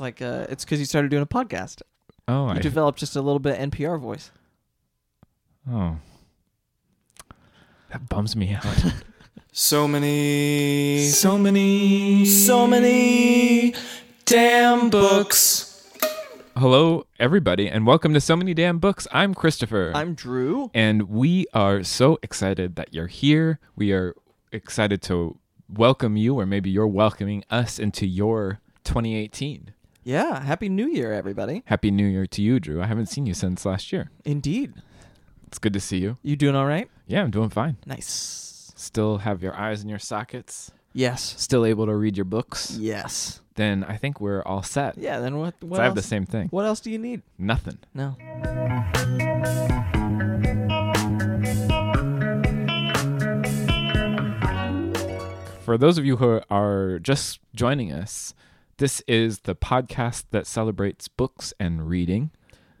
[0.00, 1.82] It's like uh, it's because you started doing a podcast.
[2.26, 4.30] Oh, You I, developed just a little bit of NPR voice.
[5.70, 5.98] oh.
[7.90, 8.64] That bums me out.
[9.52, 13.74] So many, so many, so many
[14.24, 15.90] damn books.
[16.56, 19.08] Hello, everybody, and welcome to So Many Damn Books.
[19.10, 19.90] I'm Christopher.
[19.92, 20.70] I'm Drew.
[20.72, 23.58] and we are so excited that you're here.
[23.74, 24.14] We are
[24.52, 25.36] excited to
[25.68, 29.72] welcome you, or maybe you're welcoming us into your 2018.
[30.02, 31.62] Yeah, happy New Year, everybody.
[31.66, 32.80] Happy New Year to you, Drew.
[32.80, 34.10] I haven't seen you since last year.
[34.24, 34.72] Indeed.
[35.46, 36.16] It's good to see you.
[36.22, 36.88] You doing all right?
[37.06, 37.76] Yeah, I'm doing fine.
[37.84, 38.72] Nice.
[38.76, 40.70] Still have your eyes in your sockets.
[40.94, 41.34] Yes.
[41.36, 42.76] Still able to read your books.
[42.80, 43.42] Yes.
[43.56, 44.96] Then I think we're all set.
[44.96, 45.20] Yeah.
[45.20, 45.54] Then what?
[45.62, 46.48] What I have the same thing.
[46.48, 47.20] What else do you need?
[47.38, 47.78] Nothing.
[47.92, 48.16] No.
[55.60, 58.34] For those of you who are just joining us,
[58.80, 62.30] this is the podcast that celebrates books and reading.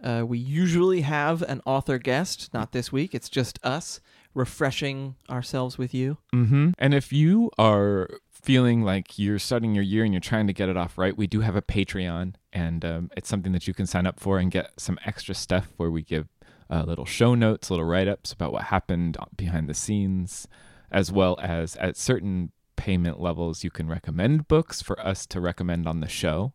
[0.02, 2.48] Uh, we usually have an author guest.
[2.54, 3.14] Not this week.
[3.14, 4.00] It's just us
[4.32, 6.16] refreshing ourselves with you.
[6.34, 6.70] Mm-hmm.
[6.78, 10.70] And if you are feeling like you're starting your year and you're trying to get
[10.70, 13.86] it off right, we do have a Patreon, and um, it's something that you can
[13.86, 16.28] sign up for and get some extra stuff where we give
[16.70, 20.48] uh, little show notes, little write ups about what happened behind the scenes,
[20.90, 22.52] as well as at certain
[22.84, 26.54] payment levels, you can recommend books for us to recommend on the show.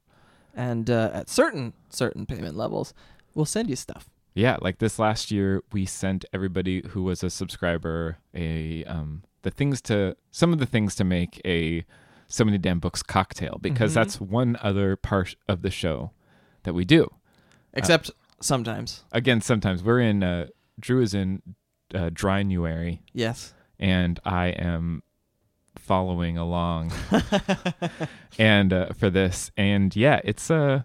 [0.56, 2.94] And uh, at certain certain payment levels,
[3.36, 4.09] we'll send you stuff.
[4.34, 9.52] Yeah, like this last year, we sent everybody who was a subscriber a um, the
[9.52, 11.86] things to some of the things to make a
[12.28, 13.96] so many damn books cocktail because Mhm.
[13.96, 16.12] that's one other part of the show
[16.63, 17.07] that we do.
[17.74, 18.09] Except
[18.42, 19.03] sometimes.
[19.12, 20.47] Again, sometimes we're in uh,
[20.80, 21.42] Drew is in
[21.94, 23.53] uh, Drynuary Yes.
[23.80, 25.03] and I am
[25.78, 26.91] following along
[28.40, 30.84] and uh, for this and yeah, it's uh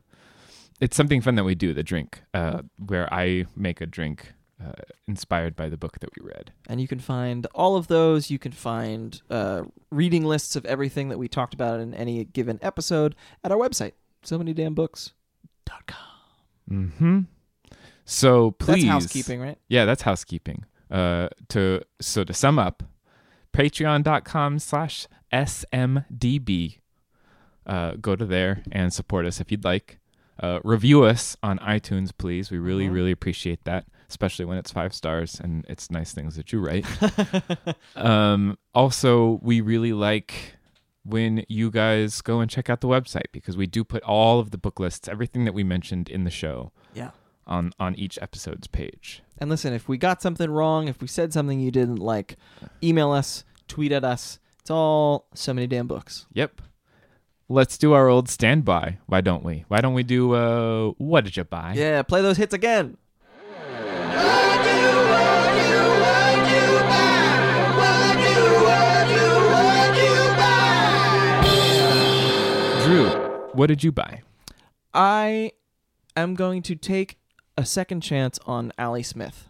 [0.81, 4.33] it's something fun that we do the drink uh, where I make a drink
[4.65, 4.73] uh,
[5.07, 6.53] inspired by the book that we read.
[6.69, 8.31] And you can find all of those.
[8.31, 12.59] You can find uh, reading lists of everything that we talked about in any given
[12.63, 13.15] episode
[13.45, 15.97] at our website, so many damn books.com.
[16.71, 17.21] Mm-hmm.
[18.05, 19.59] So please, That's housekeeping, right?
[19.69, 20.65] Yeah, that's housekeeping.
[20.91, 22.83] Uh, to so to sum up,
[23.53, 26.79] patreon.com slash smdb.
[27.67, 29.99] Uh, go to there and support us if you'd like.
[30.43, 32.51] Uh, review us on iTunes, please.
[32.51, 32.93] We really, Mhm.
[32.95, 36.87] really appreciate that, especially when it's five stars and it's nice things that you write.
[37.97, 40.57] um, also, we really like
[41.05, 44.51] when you guys go and check out the website because we do put all of
[44.51, 47.11] the book lists, everything that we mentioned in the show, Yeah.
[47.51, 49.23] On on each episode's page.
[49.39, 52.37] And listen, if we got something wrong, if we said something you didn't like,
[52.83, 54.39] email us, tweet at us.
[54.61, 56.27] It's all so many damn books.
[56.33, 56.63] Yep.
[57.49, 58.99] Let's do our old standby.
[59.07, 59.65] Why don't we?
[59.69, 61.75] Why don't we do uh what did you buy?
[61.75, 62.97] Yeah, play those hits again.
[72.85, 73.09] Drew,
[73.53, 74.23] what did you buy?
[74.93, 75.53] I
[76.17, 77.20] am going to take
[77.61, 79.49] a second chance on Ali Smith.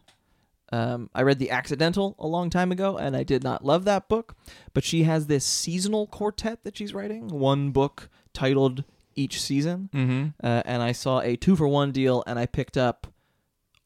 [0.72, 4.08] Um, I read The Accidental a long time ago, and I did not love that
[4.08, 4.36] book.
[4.72, 8.84] But she has this seasonal quartet that she's writing, one book titled
[9.16, 9.90] each season.
[9.92, 10.28] Mm-hmm.
[10.46, 13.08] Uh, and I saw a two for one deal, and I picked up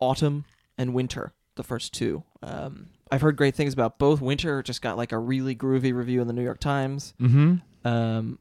[0.01, 0.45] Autumn
[0.77, 2.23] and Winter, the first two.
[2.43, 4.21] Um, I've heard great things about both.
[4.21, 7.15] Winter just got like a really groovy review in the New York Times.
[7.21, 7.89] Mm-hmm.
[7.89, 8.39] Um,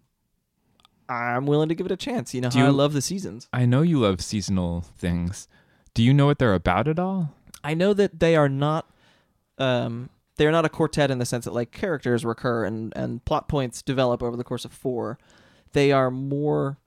[1.07, 2.33] I'm willing to give it a chance.
[2.33, 3.47] You know how I you- love the seasons.
[3.53, 5.47] I know you love seasonal things.
[5.93, 7.33] Do you know what they're about at all?
[7.63, 8.89] I know that they are not
[9.57, 13.47] um they're not a quartet in the sense that like characters recur and and plot
[13.47, 15.19] points develop over the course of four.
[15.73, 16.77] they are more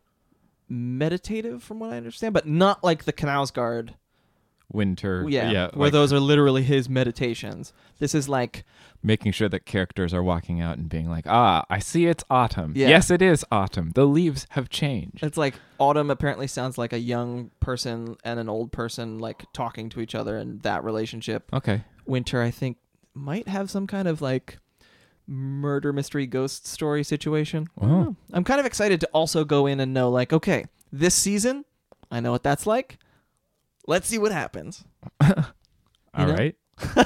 [0.69, 3.91] meditative, from what I understand, but not like the Knausgaard.
[4.73, 5.25] Winter.
[5.29, 5.69] Yeah, Yeah.
[5.75, 7.73] where like those are literally his meditations.
[7.99, 8.65] This is like
[9.03, 12.73] making sure that characters are walking out and being like, ah, I see it's autumn.
[12.75, 12.89] Yeah.
[12.89, 13.93] Yes, it is autumn.
[13.95, 15.23] The leaves have changed.
[15.23, 19.89] it's like autumn apparently sounds like a young person and an old person like talking
[19.91, 21.49] to each other and that relationship.
[21.53, 21.85] Okay.
[22.07, 22.79] Winter, I think,
[23.15, 24.59] might have some kind of like
[25.27, 27.69] murder mystery ghost story situation.
[27.81, 28.15] Oh.
[28.33, 31.65] I'm kind of excited to also go in and know like, okay, this season,
[32.11, 32.99] I know what that's like.
[33.87, 34.85] Let's see what happens.
[35.21, 36.33] All know?
[36.35, 36.57] right.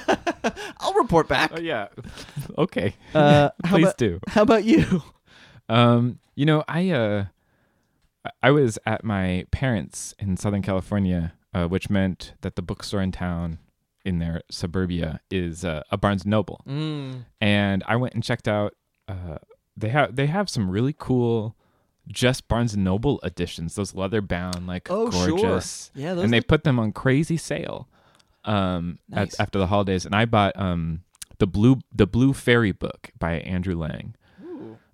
[0.81, 1.53] I'll report back.
[1.55, 1.89] Oh yeah.
[2.59, 2.95] okay.
[3.15, 4.21] Uh, Please about do.
[4.29, 5.03] how about you?
[5.69, 7.25] Um, you know, I uh,
[8.25, 13.01] I- I was at my parents in Southern California, uh, which meant that the bookstore
[13.03, 13.59] in town,
[14.05, 17.25] in their suburbia, is uh, a Barnes Noble, Mm.
[17.41, 18.75] and I went and checked out.
[19.09, 19.39] Uh,
[19.77, 21.57] they have they have some really cool,
[22.11, 23.75] just Barnes and Noble editions.
[23.75, 25.29] Those leather bound, like Oh, sure.
[25.39, 27.89] gorgeous, Yeah, those and they look- put them on crazy sale.
[28.45, 29.35] Um, Nice.
[29.35, 31.03] at, after the holidays, and I bought um
[31.39, 34.15] the blue the blue fairy book by Andrew Lang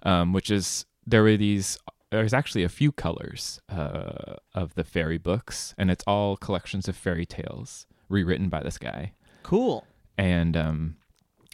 [0.03, 1.79] um, which is there were these.
[2.11, 6.97] There's actually a few colors uh, of the fairy books, and it's all collections of
[6.97, 9.13] fairy tales rewritten by this guy.
[9.43, 9.85] cool.
[10.17, 10.97] And um,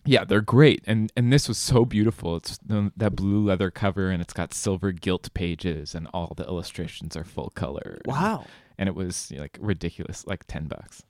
[0.04, 0.82] yeah, they're great.
[0.86, 2.36] And and this was so beautiful.
[2.36, 6.44] It's the, that blue leather cover, and it's got silver gilt pages, and all the
[6.44, 7.98] illustrations are full color.
[8.06, 8.46] Wow.
[8.78, 11.02] And it was like ridiculous, like ten bucks.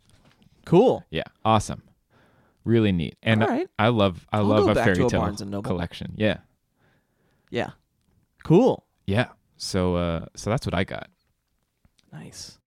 [0.67, 1.05] Cool.
[1.11, 1.83] Yeah, awesome,
[2.65, 3.17] really neat.
[3.23, 3.69] And right.
[3.79, 5.62] I love I I'll love a fairy a tale Noble.
[5.62, 6.15] collection.
[6.17, 6.38] Yeah,
[7.50, 7.71] Yeah.
[8.45, 8.85] Cool.
[9.06, 9.29] yeah.
[9.56, 11.09] So uh, so that's what I got.
[12.12, 12.59] Nice.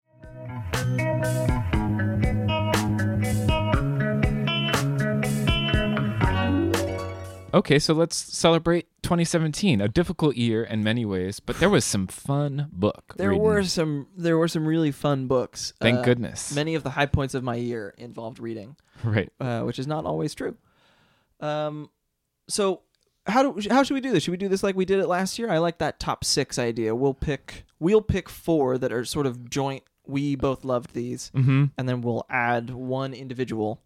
[7.56, 12.06] Okay, so let's celebrate 2017, a difficult year in many ways, but there was some
[12.06, 13.14] fun book.
[13.18, 13.42] There reading.
[13.44, 15.74] were some there were some really fun books.
[15.80, 16.54] Thank Uh, goodness.
[16.54, 18.76] Many of the high points of my year involved reading,
[19.06, 19.32] right.
[19.40, 20.58] uh, which is not always true.
[21.40, 21.90] Um,
[22.50, 22.82] so
[23.26, 24.24] how do how should we do this?
[24.24, 25.50] Should we do this like we did it last year?
[25.50, 26.94] I like that top six idea.
[26.94, 29.84] We'll pick we'll pick four that are sort of joint.
[30.08, 31.66] We both loved these, Mm-hmm.
[31.78, 33.82] and then we'll add one individual.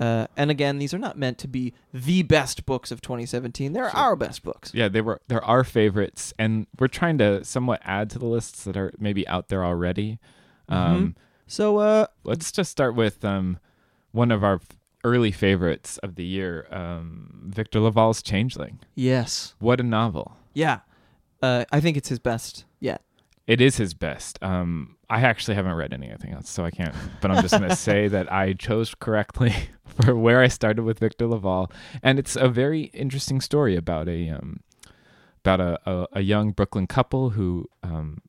[0.00, 3.74] Uh, and again, these are not meant to be the best books of 2017.
[3.74, 4.72] They're our best books.
[4.74, 5.20] Yeah, they were.
[5.28, 9.28] They're our favorites, and we're trying to somewhat add to the lists that are maybe
[9.28, 10.18] out there already.
[10.68, 11.16] Um,
[11.46, 13.58] So, uh, Let's just start with um,
[14.12, 14.60] one of our
[15.04, 18.80] early favorites of the year, um, Victor LaValle's Changeling.
[18.94, 20.36] yes, What a novel!
[20.54, 20.80] yeah,
[21.42, 23.02] uh, I think it's his best yet.
[23.46, 24.38] It is his best.
[24.42, 26.94] Um, I actually haven't read anything else, so I can't.
[27.20, 29.52] But I'm just going to say that I chose correctly
[29.84, 31.66] for where I started with Victor LaValle,
[32.02, 34.60] and it's a very interesting story about a um,
[35.44, 38.22] about a, a, a young Brooklyn couple who um,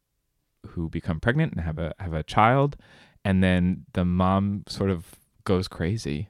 [0.69, 2.77] who become pregnant and have a have a child,
[3.23, 5.05] and then the mom sort of
[5.43, 6.29] goes crazy,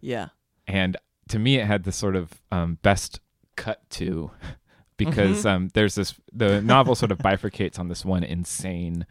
[0.00, 0.28] Yeah,
[0.66, 0.96] and
[1.28, 3.20] to me it had the sort of um, best
[3.56, 4.30] cut to
[4.96, 5.50] because Mhm.
[5.50, 9.04] um, there's this the novel sort of bifurcates on this one insane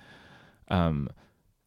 [0.69, 1.09] um,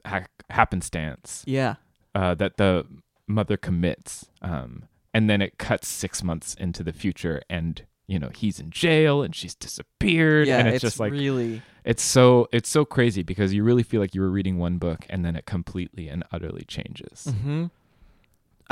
[0.04, 1.76] ha- happenstance yeah,
[2.14, 2.86] uh, that the
[3.26, 4.84] mother commits um,
[5.14, 9.22] and then it cuts six months into the future and you know he's in jail
[9.22, 10.58] and she's disappeared yeah.
[10.58, 14.14] and it's, just like really it's so it's so crazy because you really feel like
[14.14, 17.66] you were reading one book and then it completely and utterly changes hmm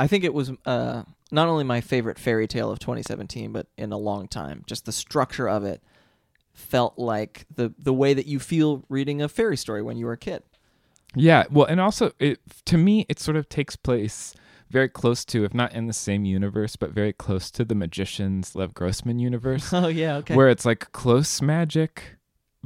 [0.01, 3.91] I think it was uh, not only my favorite fairy tale of 2017, but in
[3.91, 4.63] a long time.
[4.65, 5.83] Just the structure of it
[6.53, 10.13] felt like the the way that you feel reading a fairy story when you were
[10.13, 10.43] a kid.
[11.15, 14.33] Yeah, well, and also it to me it sort of takes place
[14.69, 18.55] very close to, if not in the same universe, but very close to the Magician's
[18.55, 20.35] Lev Grossman universe, Oh yeah, okay.
[20.35, 22.15] where it's like close magic,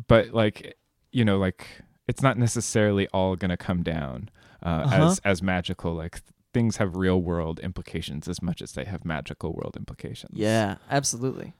[0.08, 0.78] but like
[1.12, 1.66] you know, like
[2.08, 4.30] it's not necessarily all gonna come down
[4.62, 5.04] uh, Uh-huh.
[5.06, 5.96] as as magical.
[5.96, 6.22] Like
[6.54, 10.38] things have real world implications as much as they have magical world implications.
[10.38, 11.54] yeah, absolutely.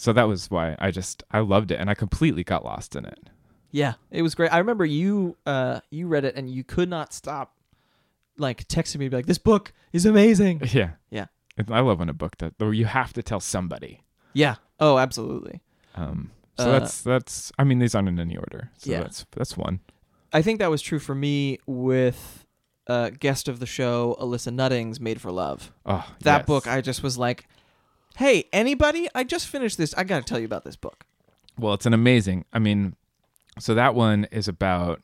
[0.00, 3.04] So that was why I just I loved it, and I completely got lost in
[3.04, 3.18] it.
[3.72, 4.52] Yeah, it was great.
[4.52, 7.54] I remember you uh you read it and you could not stop
[8.38, 10.62] like texting me be like this book is amazing.
[10.72, 11.26] Yeah, Yeah.
[11.68, 14.04] I love when a book that or you have to tell somebody.
[14.32, 14.54] yeah.
[14.80, 15.60] Oh, absolutely.
[15.96, 17.52] Um, so Uh, that's that's.
[17.58, 18.70] I mean, these aren't in any order.
[18.78, 19.00] So Yeah.
[19.02, 19.80] that's that's one.
[20.32, 22.46] I think that was true for me with
[22.86, 25.72] uh guest of the show Alissa Nutting's Made for Love.
[25.84, 26.46] Oh, That yes.
[26.46, 27.48] book I just was like,
[28.18, 29.08] "Hey, anybody?
[29.14, 29.94] I just finished this.
[29.94, 31.04] I got to tell you about this book."
[31.58, 32.44] Well, it's an amazing.
[32.52, 32.94] I mean,
[33.58, 35.00] so that one is about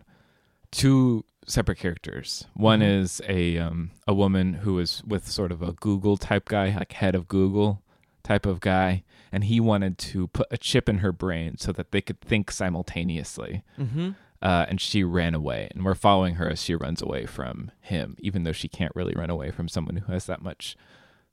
[0.70, 2.46] two separate characters.
[2.54, 3.00] One Mhm.
[3.02, 6.92] is a um a woman who is with sort of a Google type guy, like
[6.92, 7.82] head of Google,
[8.22, 11.90] type of guy, and he wanted to put a chip in her brain so that
[11.92, 13.62] they could think simultaneously.
[13.78, 14.10] Mm-hmm.
[14.40, 18.14] Uh, and she ran away, and we're following her as she runs away from him,
[18.20, 20.76] even though she can't really run away from someone who has that much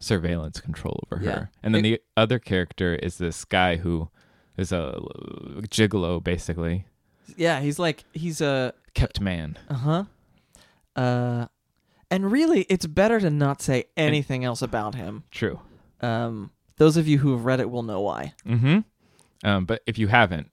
[0.01, 1.31] surveillance control over Yeah.
[1.31, 1.51] her.
[1.63, 4.10] And then the other character is this guy who
[4.58, 5.00] is a
[5.70, 6.86] gigolo, basically
[7.38, 9.58] Yeah, he's like he's a kept man.
[9.70, 10.03] uh-huh.
[10.96, 11.46] Uh
[12.10, 15.24] and really it's better to not say anything else about him.
[15.31, 15.60] True.
[16.01, 18.34] Um those of you who have read it will know why.
[18.46, 18.79] Mm-hmm.
[19.48, 20.50] Um, but if you haven't,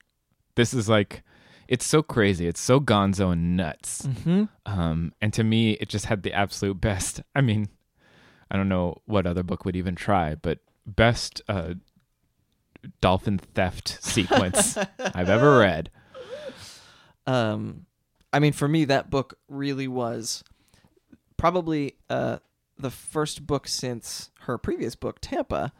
[0.55, 1.23] this is like,
[1.67, 2.47] it's so crazy.
[2.47, 4.03] It's so gonzo and nuts.
[4.03, 4.43] Mm-hmm.
[4.67, 7.21] Um, and to me, it just had the absolute best.
[7.35, 7.69] I mean,
[8.51, 11.75] I don't know what other book would even try, but best uh,
[13.01, 15.91] dolphin theft sequence I've ever read.
[17.27, 17.85] Um
[18.31, 20.43] I mean for me that book really was
[21.37, 22.39] probably uh
[22.77, 25.73] the first book since her previous book Tampa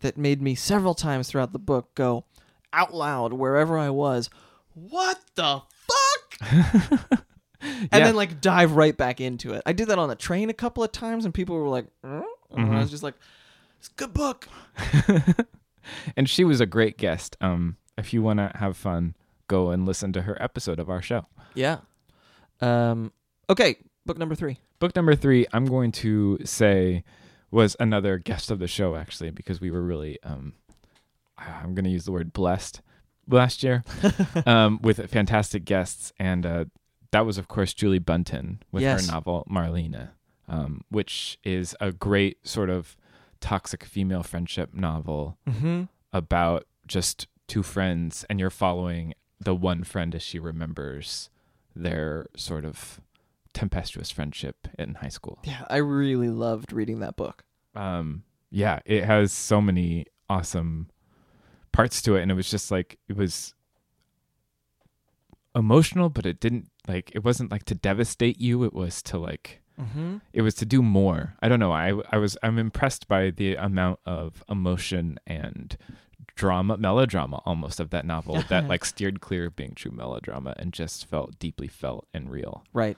[0.00, 2.24] that made me several times throughout the book go
[2.72, 4.30] out loud wherever I was,
[4.74, 5.62] what the
[6.40, 7.24] fuck?
[7.60, 7.98] and Yeah.
[8.00, 9.62] then like dive right back into it.
[9.66, 12.22] I did that on the train a couple of times and people were like, "Huh?"
[12.56, 13.14] and I was just like,
[13.78, 14.48] it's a good book.
[16.16, 17.36] and she was a great guest.
[17.40, 19.14] Um, if you want to have fun,
[19.48, 21.26] go and listen to her episode of our show.
[21.54, 21.78] Yeah.
[22.60, 23.12] Um
[23.50, 24.58] okay, book number 3.
[24.78, 27.02] Book number three, I'm going to say,
[27.50, 30.52] was another guest of the show actually, because we were really, um,
[31.36, 32.80] I'm going to use the word blessed
[33.28, 33.82] last year
[34.46, 36.64] um, with fantastic guests, and uh,
[37.10, 39.06] that was of course Julie Buntin with Yes.
[39.06, 40.10] her novel Marlena,
[40.48, 42.96] um, which is a great sort of
[43.40, 45.84] toxic female friendship novel Mm-hmm.
[46.12, 51.30] about just two friends, and you're following the one friend as she remembers
[51.76, 53.00] their sort of
[53.54, 55.38] tempestuous friendship in high school.
[55.44, 57.44] Yeah, I really loved reading that book.
[57.74, 60.88] Um, yeah, it has so many awesome
[61.72, 63.54] parts to it, and it was just like it was
[65.54, 68.64] emotional, but it didn't like it wasn't like to devastate you.
[68.64, 70.16] It was to like Mm-hmm.
[70.32, 71.36] it was to do more.
[71.40, 71.70] I don't know.
[71.70, 75.76] I I was I'm impressed by the amount of emotion and
[76.34, 80.72] drama, melodrama almost of that novel that like steered clear of being true melodrama and
[80.72, 82.64] just felt deeply felt and real.
[82.72, 82.96] Right.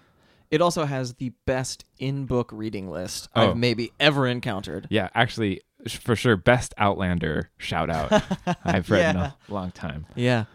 [0.51, 3.51] It also has the best in-book reading list Oh.
[3.51, 4.87] I've maybe ever encountered.
[4.91, 8.23] Yeah, actually, for sure, best Outlander shout out
[8.65, 10.07] I've read in a long time.
[10.17, 10.47] Yeah.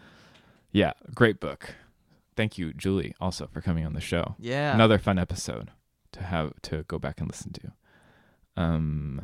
[0.72, 1.72] Yeah, great book.
[2.36, 4.34] Thank you, Julie, also for coming on the show.
[4.38, 4.74] Yeah.
[4.74, 5.70] Another fun episode
[6.12, 7.72] to have to go back and listen to.
[8.56, 9.22] Um,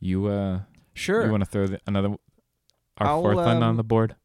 [0.00, 0.60] you uh,
[0.94, 1.24] Sure.
[1.24, 2.08] you want to throw the, another
[2.98, 4.16] our I'll, fourth one on um, the board?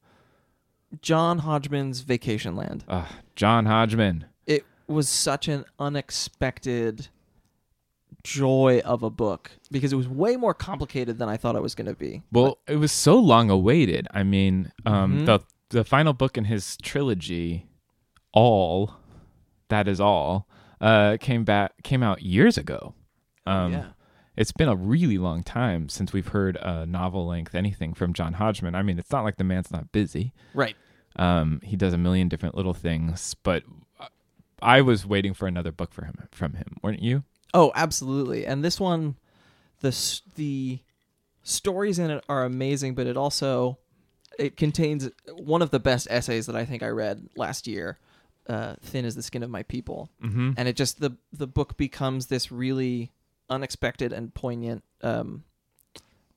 [1.01, 2.81] John Hodgman's Vacationland.
[2.87, 3.05] Uh,
[3.35, 4.25] John Hodgman.
[4.47, 7.09] It was such an unexpected
[8.23, 11.75] joy of a book because it was way more complicated than I thought it was
[11.75, 12.23] going to be.
[12.31, 14.07] Well, it was so long awaited.
[14.11, 15.25] I mean, um, Mhm.
[15.25, 17.65] the the final book in his trilogy,
[18.35, 18.93] all
[19.69, 20.47] that is all,
[20.79, 22.93] uh, came back came out years ago.
[23.47, 23.85] Um, yeah.
[24.37, 28.33] It's been a really long time since we've heard a novel length anything from John
[28.33, 28.75] Hodgman.
[28.75, 30.33] I mean, it's not like the man's not busy.
[30.53, 30.75] Right.
[31.15, 33.63] Um, he does a million different little things, but
[34.61, 37.23] I was waiting for another book for him from him, weren't you?
[37.53, 38.45] Oh, absolutely.
[38.45, 39.15] And this one
[39.79, 40.79] the the
[41.43, 43.77] stories in it are amazing, but it also
[44.37, 47.99] it contains one of the best essays that I think I read last year.
[48.47, 50.09] Uh, Thin as the skin of my people.
[50.23, 50.51] Mm-hmm.
[50.57, 53.11] and it just the the book becomes this really
[53.49, 55.43] unexpected and poignant um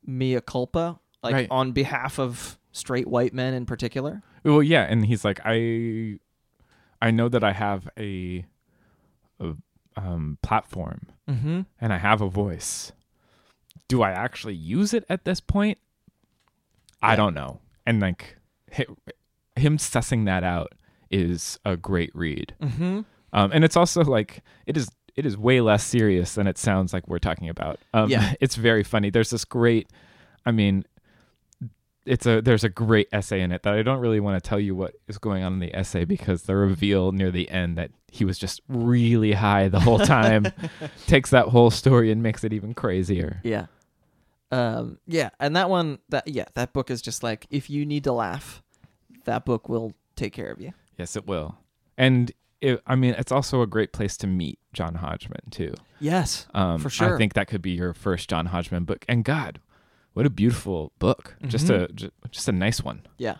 [0.06, 1.48] mea culpa like Right.
[1.50, 6.18] on behalf of straight white men in particular Well, yeah, and he's like, I,
[7.02, 8.44] I know that I have a,
[9.40, 9.54] a
[9.96, 11.62] um, platform mm-hmm.
[11.80, 12.92] and I have a voice.
[13.88, 15.78] Do I actually use it at this point?
[17.02, 17.16] I Yeah.
[17.16, 17.60] don't know.
[17.84, 18.36] And like,
[18.70, 20.72] him sussing that out
[21.10, 22.54] is a great read.
[22.62, 23.00] Mm-hmm.
[23.32, 26.92] Um, and it's also like it is it is way less serious than it sounds
[26.92, 27.80] like we're talking about.
[27.92, 28.34] Um, Yeah.
[28.40, 29.10] it's very funny.
[29.10, 29.90] There's this great,
[30.46, 30.84] I mean,
[32.06, 34.58] it's a there's a great essay in it that I don't really want to tell
[34.58, 37.90] you what is going on in the essay because the reveal near the end that
[38.10, 40.46] he was just really high the whole time
[41.06, 43.40] takes that whole story and makes it even crazier.
[43.44, 43.66] yeah
[44.50, 48.04] um yeah and that one that yeah that book is just like if you need
[48.04, 48.62] to laugh
[49.24, 51.56] that book will take care of you Yes, it will.
[51.96, 55.74] And it, I mean, it's also a great place to meet John Hodgman too.
[56.00, 57.14] yes Um, For sure.
[57.14, 59.04] I think that could be your first John Hodgman book.
[59.08, 59.60] And God,
[60.14, 61.36] what a beautiful book!
[61.46, 61.86] Just a
[62.32, 63.02] just a nice one.
[63.18, 63.36] yeah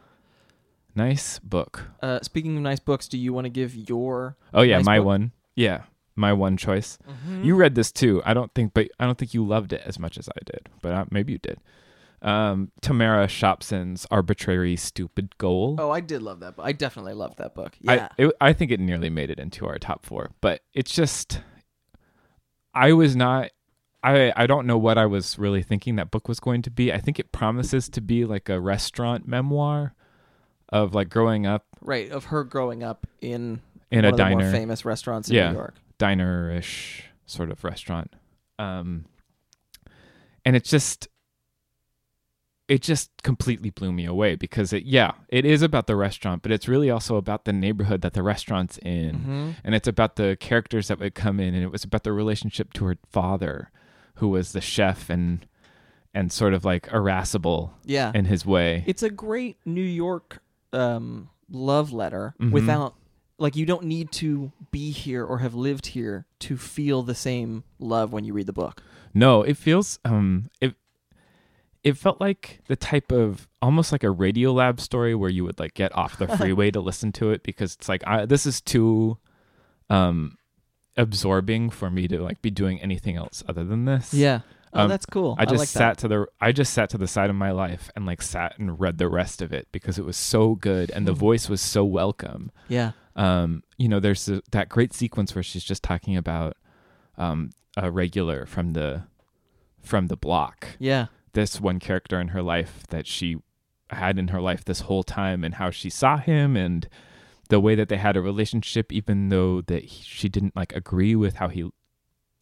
[0.95, 1.85] Nice book.
[2.03, 4.99] uh speaking of nice books do you want to give your Oh yeah, Nice my
[4.99, 5.07] book.
[5.07, 5.33] one.
[5.55, 5.83] Yeah,
[6.17, 6.99] my one choice.
[7.43, 8.23] You read this too.
[8.25, 10.69] I don't think, but I don't think you loved it as much as I did.
[10.83, 11.59] But uh, maybe you did.
[12.21, 15.77] Um, Tamara Shopsin's Arbitrary Stupid Goal.
[15.79, 16.57] Oh, I did love that.
[16.57, 16.65] book.
[16.67, 17.75] I definitely loved that book.
[17.87, 18.09] I, Yeah.
[18.19, 21.41] it, I think it nearly made it into our top four, but it's just,
[22.75, 23.51] I was not,
[24.03, 26.93] I, I don't know what I was really thinking that book was going to be.
[26.93, 29.95] I think it promises to be like a restaurant memoir
[30.71, 32.11] of like growing up right.
[32.11, 33.61] Of her growing up in
[33.91, 35.51] in one a of the diner, more famous restaurants in Yeah.
[35.51, 35.75] New York.
[35.99, 38.13] diner-ish sort of restaurant.
[38.59, 39.05] Um,
[40.45, 41.09] and it's just,
[42.69, 46.53] it just completely blew me away because it, yeah, it is about the restaurant, but
[46.53, 49.15] it's really also about the neighborhood that the restaurant's in.
[49.17, 49.51] Mm-hmm.
[49.65, 52.73] and it's about the characters that would come in and it was about the relationship
[52.75, 53.71] to her father
[54.17, 55.47] who was the chef and
[56.15, 58.13] and sort of like irascible Yeah.
[58.15, 62.51] in his way It's a great New York um, love letter Mhm.
[62.51, 62.95] without,
[63.39, 67.63] like, you don't need to be here or have lived here to feel the same
[67.79, 68.83] love when you read the book.
[69.15, 70.75] no it feels um it
[71.85, 75.75] it felt like the type of almost like a Radiolab story where you would like
[75.75, 79.19] get off the freeway to listen to it because it's like I, this is too
[79.91, 80.37] um
[80.97, 84.41] absorbing for me to like be doing anything else other than this Yeah.
[84.75, 85.35] Oh, Um, that's cool.
[85.39, 85.99] I just like sat that.
[85.99, 88.79] to the I just sat to the side of my life and like sat and
[88.79, 91.19] read the rest of it because it was so good and the Hmm.
[91.21, 92.51] voice was so welcome.
[92.69, 92.93] Yeah.
[93.17, 96.57] Um, you know, there's a, that great sequence where she's just talking about
[97.17, 99.05] um a regular from the
[99.83, 100.67] from the block.
[100.79, 101.07] Yeah.
[101.33, 103.37] This one character in her life that she
[103.91, 106.89] had in her life this whole time and how she saw him and
[107.49, 111.17] the way that they had a relationship even though that he, she didn't like agree
[111.17, 111.71] with how he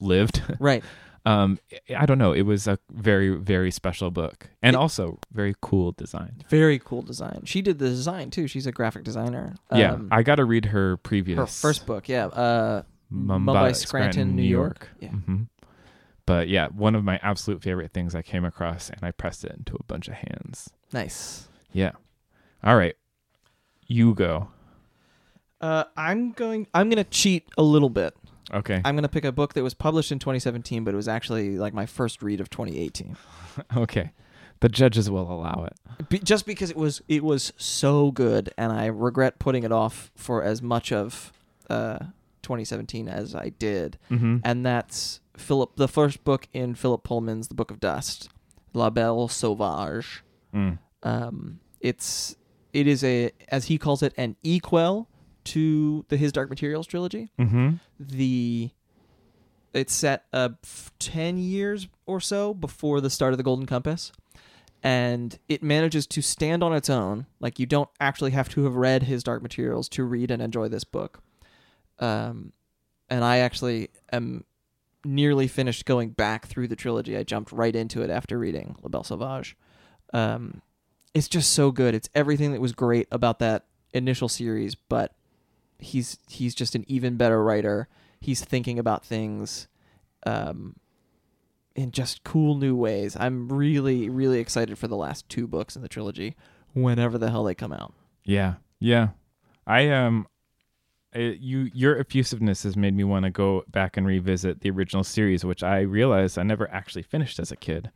[0.01, 0.43] lived.
[0.59, 0.83] Right.
[1.25, 1.59] um
[1.97, 6.43] i don't know it was a very very special book and also very cool design
[6.49, 7.43] Very cool design.
[7.45, 8.47] She did the design too.
[8.49, 9.55] She's a graphic designer.
[9.73, 12.09] yeah Um, i got to read her previous her first book.
[12.09, 12.27] Yeah.
[12.27, 14.89] Uh, mumbai, Mumbai, Scranton, New York.
[15.01, 15.11] Yeah.
[15.11, 15.43] hmm
[16.27, 19.53] but yeah one of my absolute favorite things i came across and i pressed it
[19.57, 21.49] into a bunch of hands nice.
[21.73, 21.93] yeah
[22.65, 22.97] all right
[23.87, 24.49] you go
[25.61, 26.67] Uh, I'm going.
[26.75, 28.15] I'm gonna cheat a little bit.
[28.53, 31.57] okay I'm gonna pick a book that was published in 2017, but it was actually
[31.57, 33.17] like my first read of 2018.
[33.77, 34.11] okay
[34.61, 38.73] the judges will allow it Be- just because it was it was so good, and
[38.73, 41.33] I regret putting it off for as much of
[41.71, 41.99] uh,
[42.43, 43.99] 2017 as I did.
[44.11, 44.39] mm-hmm.
[44.45, 48.29] And that's Philip, the first book in Philip Pullman's The Book of Dust,
[48.73, 50.23] La Belle Sauvage.
[50.55, 50.79] mm.
[51.03, 52.37] Um, it's
[52.73, 55.09] it is a as he calls it an equel
[55.45, 57.31] to the His Dark Materials trilogy.
[57.39, 58.71] mm-hmm The
[59.73, 64.11] it's set uh, f- 10 years or so before the start of the Golden Compass.
[64.83, 67.27] And it manages to stand on its own.
[67.41, 70.69] Like, you don't actually have to have read his Dark Materials to read and enjoy
[70.69, 71.21] this book.
[71.99, 72.53] Um,
[73.11, 74.45] and I actually am
[75.07, 77.17] nearly finished going back through the trilogy.
[77.17, 79.57] I jumped right into it after reading La Belle Sauvage.
[80.13, 80.63] Um,
[81.15, 81.95] it's just so good.
[81.95, 85.15] It's everything that was great about that initial series, but
[85.79, 87.89] he's he's just an even better writer.
[88.21, 89.69] He's thinking about things
[90.27, 90.77] um,
[91.75, 93.17] in just cool new ways.
[93.19, 96.37] I'm really really excited for the last two books in the trilogy,
[96.75, 97.95] whenever the hell they come out.
[98.25, 99.09] Yeah, yeah.
[99.67, 100.27] I um,
[101.17, 105.03] I, you your effusiveness has made me want to go back and revisit the original
[105.05, 107.91] series, which I realized I never actually finished as a kid.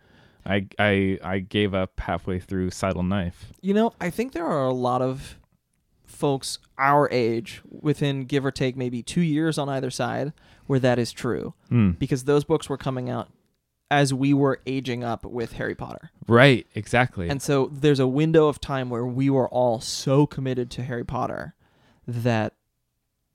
[0.47, 3.53] I I I gave up halfway through Subtle Knife.
[3.61, 5.39] You know, I think there are a lot of
[6.05, 10.33] folks our age, within give or take maybe two years on either side,
[10.67, 11.99] where that is true, Mm.
[11.99, 13.29] because those books were coming out
[13.91, 16.11] as we were aging up with Harry Potter.
[16.29, 17.29] Right, exactly.
[17.29, 21.05] And so there's a window of time where we were all so committed to Harry
[21.05, 21.55] Potter
[22.07, 22.55] that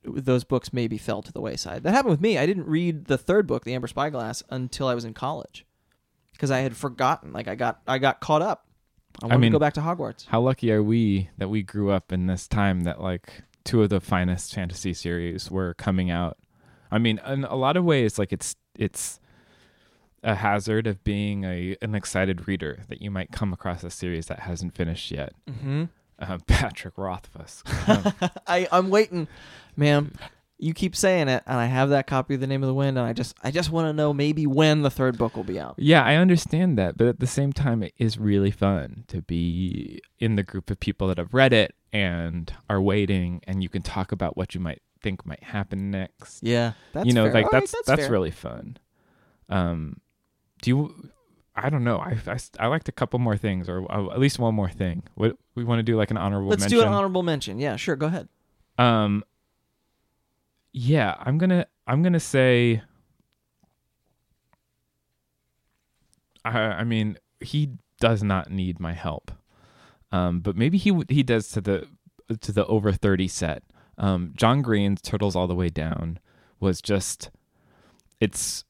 [0.06, 1.82] those books maybe fell to the wayside.
[1.82, 2.38] That happened with me.
[2.38, 5.66] I didn't read the third book, The Amber Spyglass, until I was in college
[6.32, 7.32] because I had forgotten.
[7.32, 8.66] Like I got I got caught up.
[9.22, 10.26] I wanted mean- to go back to Hogwarts.
[10.26, 13.88] How lucky are we that we grew up in this time that like two of
[13.90, 16.38] the finest fantasy series were coming out.
[16.90, 19.18] I mean, in a lot of ways, like it's it's
[20.22, 24.26] a hazard of being a an excited reader that you might come across a series
[24.26, 25.32] that hasn't finished yet.
[25.48, 25.84] Mm-hmm.
[26.18, 27.62] Uh, Patrick Rothfuss.
[27.86, 28.12] Um,
[28.46, 29.28] I I'm waiting,
[29.76, 30.12] ma'am.
[30.58, 32.96] You keep saying it, and I have that copy of The Name of the Wind,
[32.96, 35.60] and I just I just want to know maybe when the third book will be
[35.60, 35.74] out.
[35.76, 40.00] Yeah, I understand that, but at the same time, it is really fun to be
[40.18, 43.82] in the group of people that have read it and are waiting, and you can
[43.82, 46.42] talk about what you might think might happen next.
[46.42, 47.34] Yeah, that's you know, fair.
[47.34, 48.78] like All right, that's that's, really fun.
[49.48, 50.00] Um,
[50.62, 51.10] do you?
[51.54, 51.98] I don't know.
[51.98, 55.04] I, I, I liked a couple more things, or uh, at least one more thing.
[55.14, 56.60] What we want to do, like an honorable mention.
[56.62, 56.78] Let's mention.
[56.78, 57.58] do an honorable mention.
[57.58, 57.96] Yeah, sure.
[57.96, 58.28] Go ahead.
[58.78, 59.24] Um,
[60.78, 62.82] yeah, I'm gonna I'm gonna say.
[66.44, 69.32] I I mean he does not need my help.
[70.12, 71.88] Um, but maybe he he does to the
[72.40, 73.62] to the over thirty set.
[73.96, 76.18] Um, John Green's Turtles All the Way Down
[76.60, 77.30] was just
[78.20, 78.62] it's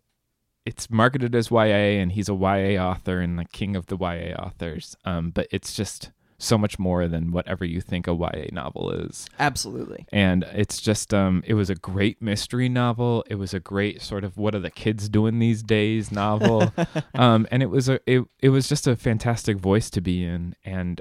[0.65, 4.33] it's marketed as YA and he's a YA author and the king of the YA
[4.37, 4.97] authors.
[5.05, 9.27] Um, but it's just so much more than whatever you think a YA novel is.
[9.39, 10.07] Absolutely.
[10.13, 13.25] And it's just um it was a great mystery novel.
[13.29, 16.73] It was a great sort of what are the kids doing these days novel.
[17.15, 20.55] um and it was a it, it was just a fantastic voice to be in
[20.65, 21.01] and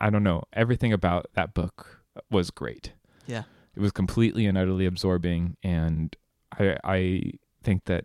[0.00, 2.92] I don't know, everything about that book was great.
[3.26, 3.44] Yeah.
[3.74, 6.14] It was completely and utterly absorbing and
[6.58, 7.22] I I
[7.62, 8.04] think that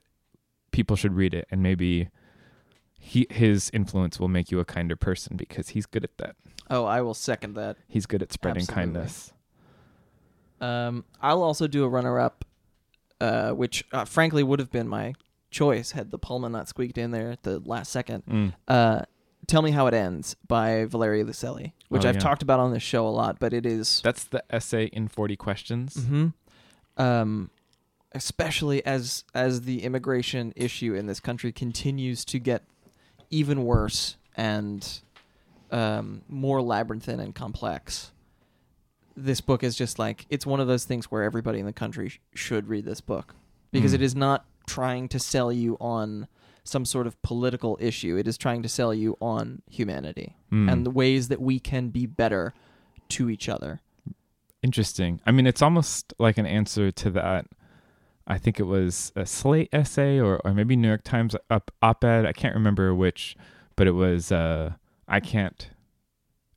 [0.72, 2.10] people should read it and maybe
[3.00, 6.36] he his influence will make you a kinder person because he's good at that.
[6.70, 7.78] Oh, I will second that.
[7.88, 8.94] He's good at spreading Absolutely.
[8.94, 9.34] kindness.
[10.62, 12.46] Um, I'll also do a runner-up,
[13.22, 15.14] uh, which uh, frankly would have been my
[15.52, 18.24] choice had the Pullman not squeaked in there at the last second.
[18.30, 18.54] Mm.
[18.68, 19.02] Uh,
[19.48, 22.20] Tell Me How It Ends by Valeria Luiselli, which Oh, I've yeah.
[22.22, 25.36] talked about on this show a lot, but it is That's the essay in 40
[25.38, 26.06] questions.
[26.06, 26.28] hmm
[26.98, 27.50] Um,
[28.12, 32.64] especially as as the immigration issue in this country continues to get
[33.30, 35.02] even worse and
[35.72, 38.12] um, more labyrinthine and complex.
[39.16, 42.10] This book is just like it's one of those things where everybody in the country
[42.10, 43.36] sh- should read this book
[43.72, 43.96] because Mm.
[43.96, 46.28] it is not trying to sell you on
[46.64, 48.16] some sort of political issue.
[48.18, 50.72] It is trying to sell you on humanity Mm.
[50.72, 52.54] and the ways that we can be better
[53.10, 53.82] to each other.
[54.62, 55.20] Interesting.
[55.26, 57.46] I mean, it's almost like an answer to that.
[58.30, 62.26] I think it was a Slate essay or, or maybe New York Times op- op-ed.
[62.26, 63.36] I can't remember which,
[63.76, 64.74] but it was uh,
[65.08, 65.70] I can't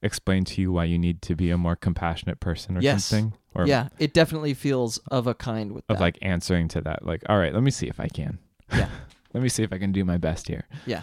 [0.02, 3.04] explain to you why you need to be a more compassionate person or Yes.
[3.06, 3.32] something.
[3.54, 6.02] Or yeah, it definitely feels of a kind with of that.
[6.02, 7.04] like answering to that.
[7.04, 8.38] Like, all right, let me see if I can.
[8.72, 8.88] Yeah.
[9.34, 10.64] let me see if I can do my best here.
[10.86, 11.02] Yeah.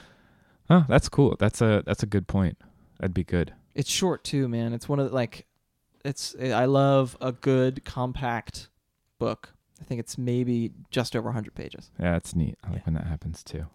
[0.69, 1.35] Oh, that's cool.
[1.39, 2.57] That's a that's a good point.
[2.99, 3.53] That'd be good.
[3.75, 4.73] It's short too, man.
[4.73, 5.45] It's one of the, like,
[6.03, 8.69] it's I love a good compact
[9.19, 9.53] book.
[9.81, 11.91] I think it's maybe just over 100 pages.
[11.99, 12.57] Yeah, that's neat.
[12.63, 12.81] I like Yeah.
[12.85, 13.65] when that happens too.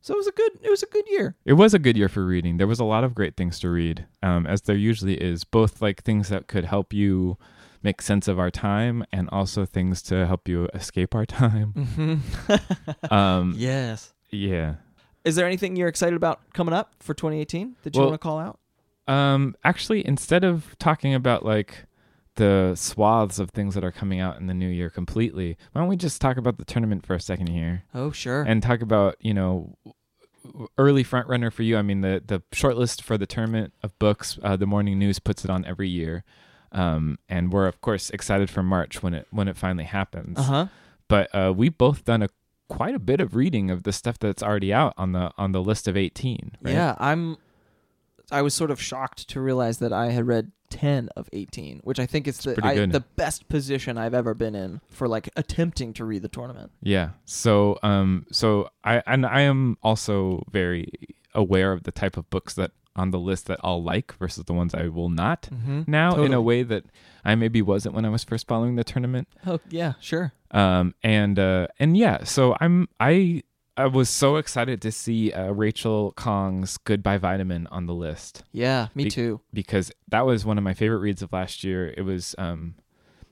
[0.00, 1.34] So it was a good it was a good year.
[1.44, 2.58] It was a good year for reading.
[2.58, 5.82] There was a lot of great things to read, um, as there usually is, both
[5.82, 7.38] like things that could help you
[7.82, 11.72] make sense of our time and also things to help you escape our time.
[11.74, 13.12] Mm-hmm.
[13.14, 14.12] Um, yes.
[14.30, 14.76] yeah.
[15.24, 18.22] Is there anything you're excited about coming up for 2018 that you Well- want to
[18.24, 18.58] call out?
[19.08, 21.84] Um, actually, instead of talking about like
[22.36, 25.88] the swaths of things that are coming out in the new year completely, why don't
[25.88, 28.42] we just talk about the tournament for a second here Oh, sure.
[28.42, 29.76] and talk about you know
[30.78, 31.76] early front runner for you.
[31.76, 34.38] I mean the the shortlist for the tournament of books.
[34.42, 36.24] Uh, the Morning News puts it on every year,
[36.72, 40.38] um, and we're of course excited for March when it when it finally happens.
[40.38, 40.66] uh huh.
[41.08, 42.28] But uh, we've both done a
[42.68, 45.62] quite a bit of reading of the stuff that's already out on the on the
[45.62, 46.52] list of eighteen.
[46.62, 46.74] Right?
[46.74, 47.36] Yeah, I'm.
[48.32, 51.98] I was sort of shocked to realize that I had read 10 of 18, which
[51.98, 55.92] I think is the I, the best position I've ever been in for like attempting
[55.94, 56.72] to read the tournament.
[56.82, 57.10] Yeah.
[57.24, 60.90] So um so I and I am also very
[61.34, 64.54] aware of the type of books that on the list that I'll like versus the
[64.54, 65.82] ones I will not Mm-hmm.
[65.86, 66.84] now in a way that
[67.24, 69.28] I maybe wasn't when I was first following the tournament.
[69.46, 70.32] Oh yeah, sure.
[70.50, 73.42] Um and uh and yeah, so I'm I
[73.76, 78.88] I was so excited to see uh, Rachel Khong's Goodbye Vitamin on the list Yeah,
[78.94, 79.40] me Be- too.
[79.52, 81.92] because that was one of my favorite reads of last year.
[81.96, 82.74] It was um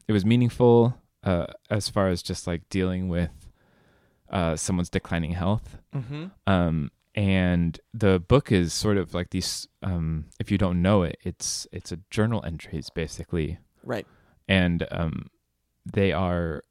[0.07, 3.31] it was meaningful uh as far as just like dealing with
[4.31, 5.79] uh someone's declining health.
[5.95, 6.27] Mm-hmm.
[6.47, 11.17] Um and the book is sort of like these um if you don't know it,
[11.23, 13.59] it's it's a journal entries basically.
[13.83, 14.07] Right.
[14.47, 15.31] And um
[15.91, 16.65] they are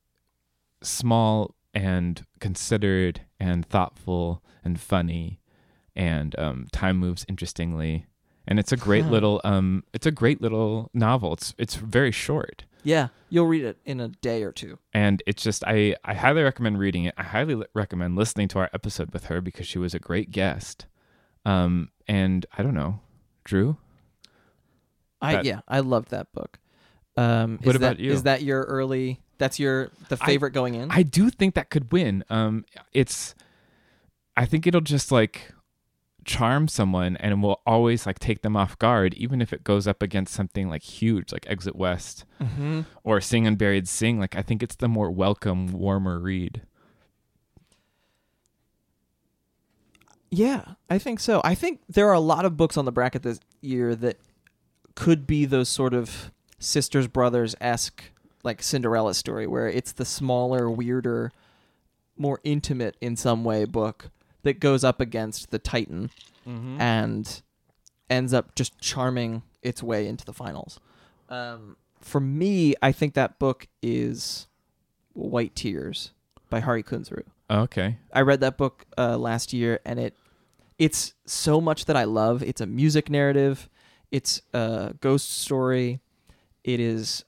[0.84, 5.40] small and considered and thoughtful and funny
[5.96, 8.06] and um time moves interestingly
[8.48, 9.12] and it's a great Huh.
[9.16, 13.78] little um it's a great little novel it's it's very short Yeah, you'll read it
[13.86, 14.74] in a day or two.
[14.94, 18.60] and it's just i i highly recommend reading it i highly li- recommend listening to
[18.60, 20.86] our episode with her because she was a great guest
[21.46, 23.00] um and i don't know
[23.44, 23.78] drew
[25.22, 26.60] I That- yeah, I loved that book.
[27.16, 28.12] Um, What is about that, you?
[28.12, 29.22] Is that your early?
[29.44, 30.90] That's your the I- favorite going in.
[30.90, 33.36] i do think that could win um it's
[34.38, 35.52] i think it'll just like
[36.24, 40.02] charm someone and will always like take them off guard even if it goes up
[40.02, 42.84] against something like huge like exit west mm-hmm.
[43.04, 46.62] or sing unburied sing like i think it's the more welcome warmer read
[50.36, 51.42] Yeah, I think so.
[51.44, 54.18] I think there are a lot of books on the bracket this year that
[54.96, 58.06] could be those sort of sisters brothers esque
[58.44, 61.32] like Cinderella story where it's the smaller, weirder,
[62.18, 64.10] more intimate in some way book
[64.44, 66.12] that goes up against the Titan.
[66.48, 66.82] Mm-hmm.
[66.82, 67.42] and
[68.10, 70.80] ends up just charming its way into the finals.
[71.30, 74.48] Um, for me, I think that book is
[75.14, 76.12] White Tears
[76.50, 77.24] by Hari Kunzru.
[77.50, 77.98] Okay.
[78.12, 80.18] I read that book uh, last year, and it
[80.78, 82.44] it's so much that I love.
[82.44, 83.70] It's a music narrative.
[84.12, 86.02] It's a ghost story.
[86.66, 87.24] It is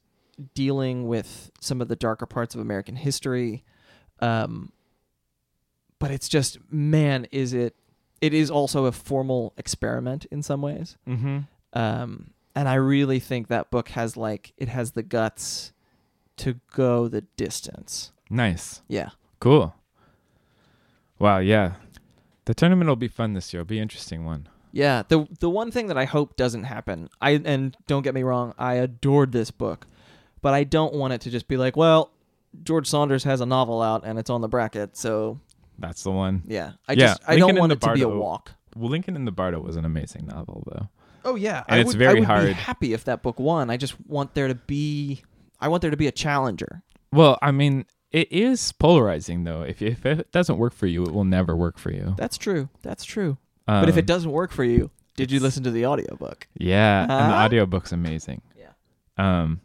[0.53, 3.63] dealing with some of the darker parts of American history.
[4.19, 4.71] Um,
[5.99, 7.75] but it's just man, is it?
[8.21, 10.97] It is also a formal experiment in some ways.
[11.07, 11.39] Mm-hmm.
[11.73, 15.73] Um, and I really think that book has like it has the guts
[16.37, 18.11] to go the distance.
[18.29, 18.81] Nice.
[18.87, 19.09] Yeah.
[19.39, 19.75] Cool.
[21.19, 21.39] Wow.
[21.39, 21.73] Yeah.
[22.45, 23.61] The tournament will be fun this year.
[23.61, 24.47] It'll be an interesting one.
[24.75, 28.23] Yeah, the the one thing that I hope doesn't happen, I and don't get me
[28.23, 29.87] wrong, I adored this book,
[30.45, 32.11] but I don't want it to just be like, well,
[32.63, 35.39] George Saunders has a novel out and it's on the bracket, so
[35.79, 36.43] That's the one.
[36.45, 36.73] yeah.
[36.87, 38.51] I Yeah, just I Lincoln don't want the it to be a walk.
[38.75, 40.89] Well, Lincoln in the Bardo was an amazing novel, though.
[41.23, 42.45] Oh yeah, And I it's would, very I would hard.
[42.45, 43.71] Be happy if that book won.
[43.71, 45.23] I just want there to be,
[45.59, 46.83] I want there to be a challenger.
[47.11, 49.63] Well, I mean, it is polarizing, though.
[49.63, 52.13] If if it doesn't work for you, it will never work for you.
[52.17, 52.69] That's true.
[52.83, 53.37] That's true.
[53.65, 56.47] but if Um, it doesn't work for you, did you listen to the audiobook?
[56.53, 57.43] Yeah, and the Huh?
[57.45, 58.43] audiobook's amazing.
[58.55, 58.73] Yeah.
[59.17, 59.61] Um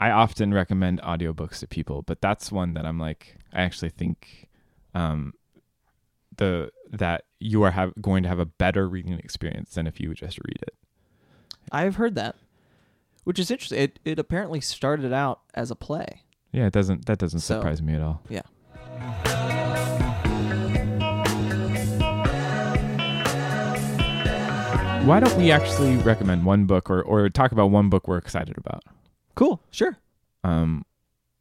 [0.00, 4.48] I often recommend audiobooks to people, but that's one that I'm like I actually think
[4.94, 5.32] um
[6.36, 10.08] the that you are have, going to have a better reading experience than if you
[10.08, 10.74] would just read it.
[11.72, 12.36] I've heard that,
[13.24, 13.78] which is interesting.
[13.80, 16.22] It it apparently started out as a play.
[16.52, 18.22] Yeah, it doesn't that doesn't So- surprise me at all.
[18.28, 18.42] Yeah.
[25.04, 28.58] Why don't we actually recommend one book or, or talk about one book we're excited
[28.58, 28.82] about?
[29.38, 29.62] Cool.
[29.70, 29.96] Sure.
[30.42, 30.84] Um,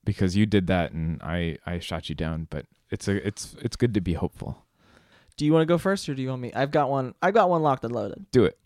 [0.06, 3.76] because you did that and I, I shot you down, but it's a it's it's
[3.76, 4.64] good to be hopeful.
[5.36, 6.54] Do you want to go first, or do you want me?
[6.54, 7.16] I've got one.
[7.24, 8.28] I've got one locked and loaded.
[8.32, 8.58] Do it.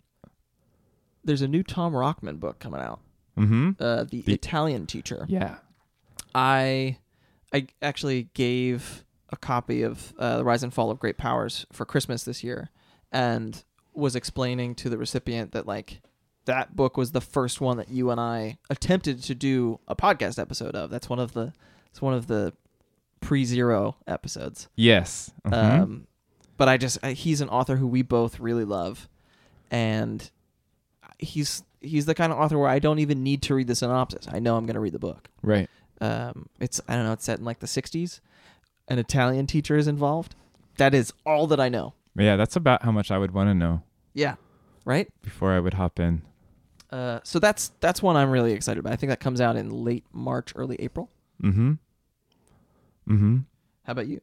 [1.24, 3.00] There's a new Tom Rachman book coming out.
[3.38, 3.70] Mm-hmm.
[3.80, 5.24] Uh, the, The- Italian teacher.
[5.28, 5.56] Yeah.
[6.34, 6.98] I,
[7.54, 11.86] I actually gave a copy of uh, The Rise and Fall of Great Powers for
[11.86, 12.70] Christmas this year,
[13.10, 13.64] and
[13.94, 16.00] was explaining to the recipient that like
[16.46, 20.38] that book was the first one that you and I attempted to do a podcast
[20.38, 20.90] episode of.
[20.90, 21.52] That's one of the.
[21.90, 22.52] It's one of the
[23.20, 24.68] pre-zero episodes.
[24.76, 25.30] Yes.
[25.46, 25.52] Mhm.
[25.82, 26.06] Um,
[26.56, 29.08] but I just I, he's an author who we both really love,
[29.70, 30.30] and
[31.18, 34.26] he's he's the kind of author where I don't even need to read the synopsis.
[34.30, 35.28] I know I'm going to read the book.
[35.42, 35.68] right.
[36.00, 37.12] Um, it's I don't know.
[37.12, 38.20] It's set in like the '60s.
[38.88, 40.34] An Italian teacher is involved.
[40.78, 41.94] That is all that I know.
[42.16, 44.34] Yeah, that's about how much I would want to know Yeah,
[44.84, 45.08] right.
[45.22, 46.22] before I would hop in.
[46.92, 48.92] Uh, so that's that's one I'm really excited about.
[48.92, 51.10] I think that comes out in late March, early April.
[51.42, 51.72] Mm-hmm.
[53.08, 53.38] Mm-hmm.
[53.84, 54.20] How about you?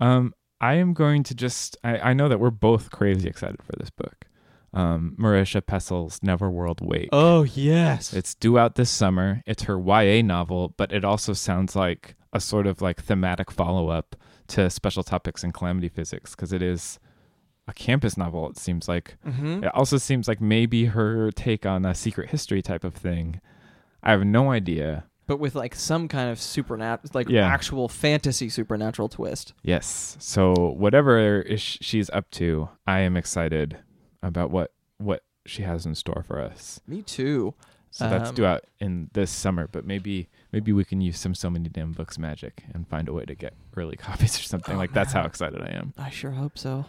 [0.00, 3.72] Um, I am going to just I, I know that we're both crazy excited for
[3.78, 4.26] this book.
[4.72, 7.08] Um, Marisha Pessl's Neverworld Wake.
[7.12, 9.42] Oh yes, It's due out this summer.
[9.46, 13.88] It's her YA novel, but it also sounds like a sort of like thematic follow
[13.88, 14.14] up
[14.48, 16.98] to Special Topics and Calamity Physics because it is
[17.70, 18.48] a campus novel.
[18.50, 19.64] It seems like mm-hmm.
[19.64, 23.40] it also seems like maybe her take on a secret history type of thing.
[24.02, 25.04] I have no idea.
[25.26, 27.46] but with like some kind of supernatural, like Yeah.
[27.46, 29.52] actual fantasy supernatural twist.
[29.62, 30.16] Yes.
[30.18, 33.78] So whatever is she's up to, I am excited
[34.22, 36.80] about what what she has in store for us.
[36.86, 37.54] Me too.
[37.92, 41.34] So that's Um, due out in this summer, but maybe maybe we can use some
[41.34, 44.74] so many damn books magic and find a way to get early copies or something.
[44.74, 45.92] Oh, like that's how excited I am.
[45.96, 46.86] I sure hope so.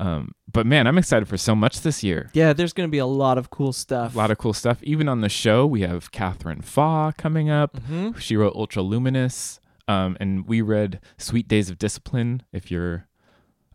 [0.00, 2.30] Um, but man, I'm excited for so much this year.
[2.32, 4.14] Yeah, there's going to be a lot of cool stuff.
[4.14, 4.82] A lot of cool stuff.
[4.82, 7.76] Even on the show, we have Katherine Faw coming up.
[7.78, 9.58] hmm She wrote Ultraluminous,
[9.88, 12.42] um, and we read Sweet Days of Discipline.
[12.52, 13.06] If you're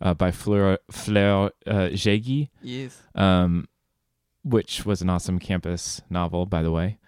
[0.02, 3.02] uh, by Fleur Fleur uh, Jaeggy, Yes.
[3.16, 3.68] um,
[4.44, 7.00] which was an awesome campus novel, by the way.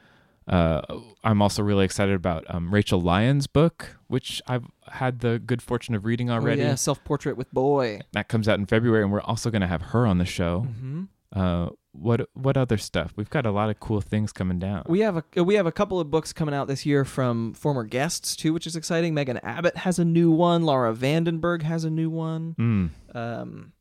[0.47, 0.81] Uh,
[1.23, 5.93] I'm also really excited about um, Rachel Lyon's book, which I've had the good fortune
[5.93, 6.61] of reading already.
[6.61, 7.99] Oh, yeah, self portrait with boy.
[8.13, 10.65] That comes out in February, and we're also going to have her on the show.
[10.69, 11.03] Mm-hmm.
[11.37, 13.11] Uh, what what other stuff?
[13.17, 14.83] We've got a lot of cool things coming down.
[14.87, 17.83] We have a we have a couple of books coming out this year from former
[17.83, 19.13] guests too, which is exciting.
[19.13, 20.63] Megan Abbott has a new one.
[20.63, 22.55] Laura van den Berg has a new one.
[22.57, 22.89] Mm.
[23.13, 23.73] Um,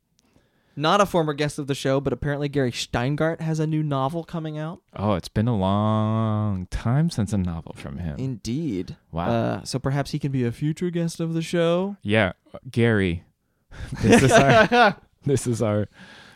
[0.75, 4.23] not a former guest of the show, but apparently Gary Shteyngart has a new novel
[4.23, 4.81] coming out.
[4.95, 8.17] Oh, it's been a long time since a novel from him.
[8.19, 8.95] Indeed.
[9.11, 9.29] wow.
[9.29, 11.97] Uh, so perhaps he can be a future guest of the show.
[12.01, 12.33] yeah,
[12.69, 13.23] Gary.
[14.01, 15.87] This is our this is our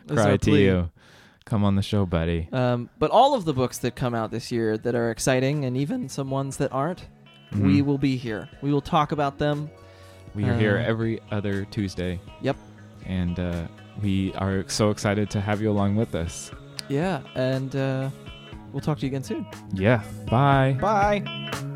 [0.08, 0.90] cry to you.
[1.46, 2.48] Come on the show, buddy.
[2.52, 5.76] Um, but all of the books that come out this year that are exciting, and
[5.78, 7.08] even some ones that aren't,
[7.54, 7.86] we Mhm.
[7.86, 8.50] will be here.
[8.62, 9.70] We will talk about them.
[10.36, 12.20] We are here uh, every other Tuesday.
[12.42, 12.56] Yep.
[13.06, 13.68] And uh,
[14.02, 16.52] we are so excited to have you along with us.
[16.88, 18.10] Yeah, and uh,
[18.74, 19.46] we'll talk to you again soon.
[19.74, 20.04] Yeah.
[20.30, 20.78] Bye.
[20.80, 21.69] Bye.